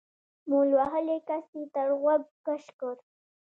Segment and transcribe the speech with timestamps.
[0.49, 2.95] مول وهلي کس يې تر غوږ کش کړ.